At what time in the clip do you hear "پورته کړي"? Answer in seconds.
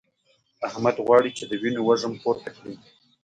2.23-2.75